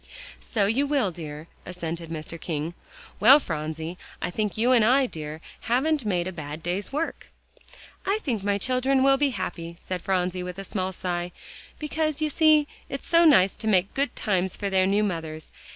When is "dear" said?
1.11-1.45, 5.05-5.41